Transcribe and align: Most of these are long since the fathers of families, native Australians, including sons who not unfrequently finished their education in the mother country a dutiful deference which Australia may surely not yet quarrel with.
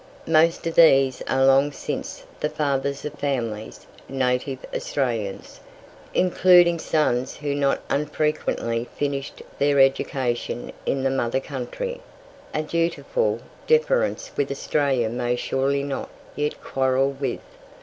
Most 0.25 0.65
of 0.65 0.73
these 0.73 1.21
are 1.27 1.45
long 1.45 1.71
since 1.71 2.23
the 2.39 2.49
fathers 2.49 3.05
of 3.05 3.13
families, 3.19 3.85
native 4.09 4.57
Australians, 4.73 5.59
including 6.11 6.79
sons 6.79 7.37
who 7.37 7.53
not 7.53 7.81
unfrequently 7.87 8.85
finished 8.97 9.43
their 9.59 9.79
education 9.79 10.71
in 10.87 11.03
the 11.03 11.11
mother 11.11 11.39
country 11.39 12.01
a 12.51 12.63
dutiful 12.63 13.41
deference 13.67 14.29
which 14.29 14.49
Australia 14.49 15.07
may 15.07 15.35
surely 15.35 15.83
not 15.83 16.09
yet 16.35 16.59
quarrel 16.63 17.11
with. 17.11 17.41